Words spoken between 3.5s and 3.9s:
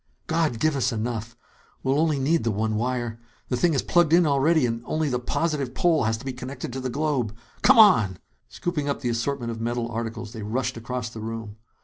thing is